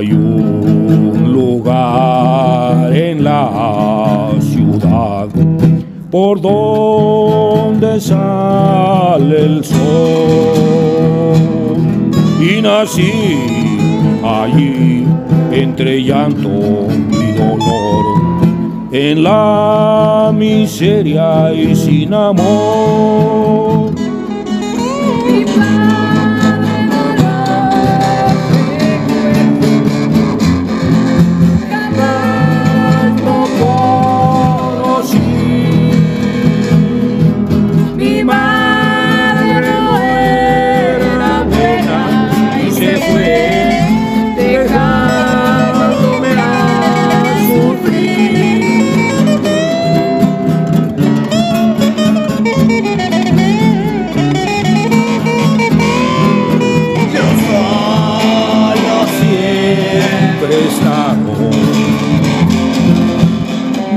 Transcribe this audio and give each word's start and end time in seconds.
hay 0.00 0.12
un 0.12 1.30
lugar 1.30 2.90
en 2.96 3.22
la 3.22 4.30
ciudad 4.40 5.28
por 6.10 6.40
donde 6.40 8.00
sale 8.00 9.44
el 9.44 9.62
sol. 9.62 9.76
Y 12.40 12.62
nací 12.62 13.36
allí 14.24 15.04
entre 15.52 16.02
llanto 16.02 16.48
y 16.48 17.32
dolor, 17.32 18.04
en 18.92 19.22
la 19.22 20.32
miseria 20.34 21.52
y 21.52 21.76
sin 21.76 22.14
amor. 22.14 23.99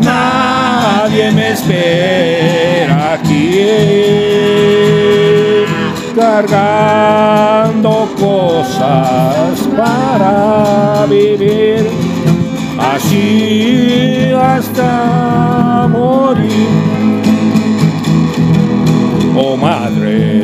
Nadie 0.01 1.31
me 1.31 1.51
espera 1.51 3.13
aquí, 3.13 3.59
cargando 6.13 8.09
cosas 8.19 9.59
para 9.77 11.05
vivir, 11.09 11.87
así 12.77 14.31
hasta 14.37 15.87
morir. 15.89 16.67
Oh 19.37 19.55
madre, 19.55 20.41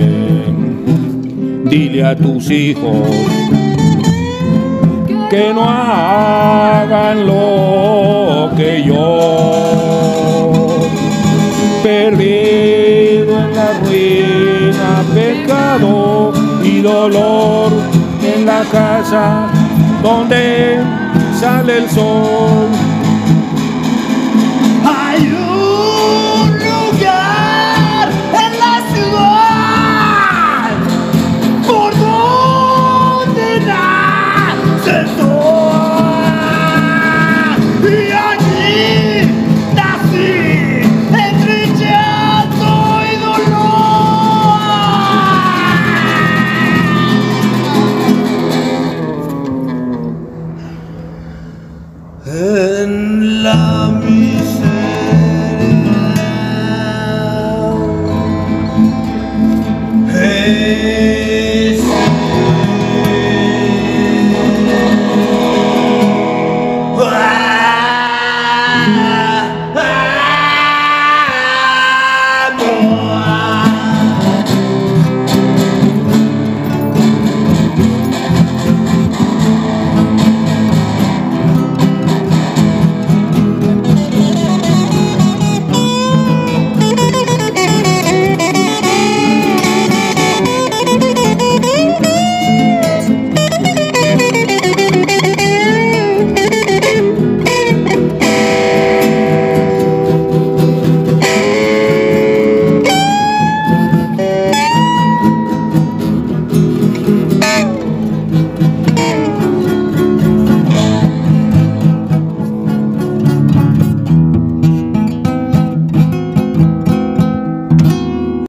dile 1.65 2.05
a 2.05 2.15
tus 2.15 2.49
hijos 2.49 3.58
que 5.29 5.53
no 5.53 5.63
hagan 5.63 7.27
lo 7.27 8.49
que 8.57 8.83
yo. 8.83 10.09
Perdido 11.83 13.37
en 13.37 13.55
la 13.55 13.73
ruina, 13.83 15.03
pecado 15.13 16.33
y 16.63 16.81
dolor 16.81 17.71
en 18.23 18.45
la 18.45 18.63
casa 18.71 19.47
donde 20.01 20.79
sale 21.39 21.77
el 21.77 21.89
sol 21.89 22.88